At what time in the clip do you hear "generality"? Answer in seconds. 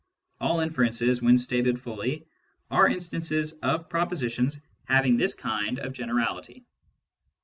5.93-6.65